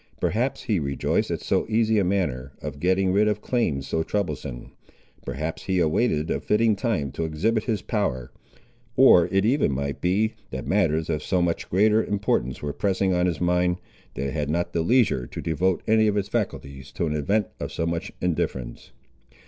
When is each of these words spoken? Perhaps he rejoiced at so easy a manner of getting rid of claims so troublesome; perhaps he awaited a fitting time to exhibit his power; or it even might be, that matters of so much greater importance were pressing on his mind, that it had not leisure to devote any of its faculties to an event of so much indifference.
Perhaps 0.19 0.63
he 0.63 0.79
rejoiced 0.79 1.29
at 1.29 1.41
so 1.41 1.67
easy 1.69 1.99
a 1.99 2.03
manner 2.03 2.53
of 2.59 2.79
getting 2.79 3.13
rid 3.13 3.27
of 3.27 3.39
claims 3.43 3.87
so 3.87 4.01
troublesome; 4.01 4.71
perhaps 5.27 5.65
he 5.65 5.77
awaited 5.77 6.31
a 6.31 6.39
fitting 6.39 6.75
time 6.75 7.11
to 7.11 7.23
exhibit 7.23 7.65
his 7.65 7.83
power; 7.83 8.31
or 8.95 9.27
it 9.27 9.45
even 9.45 9.71
might 9.71 10.01
be, 10.01 10.33
that 10.49 10.65
matters 10.65 11.07
of 11.07 11.21
so 11.21 11.39
much 11.39 11.69
greater 11.69 12.03
importance 12.03 12.63
were 12.63 12.73
pressing 12.73 13.13
on 13.13 13.27
his 13.27 13.39
mind, 13.39 13.77
that 14.15 14.25
it 14.29 14.33
had 14.33 14.49
not 14.49 14.75
leisure 14.75 15.27
to 15.27 15.39
devote 15.39 15.83
any 15.85 16.07
of 16.07 16.17
its 16.17 16.29
faculties 16.29 16.91
to 16.91 17.05
an 17.05 17.13
event 17.13 17.45
of 17.59 17.71
so 17.71 17.85
much 17.85 18.11
indifference. 18.21 18.93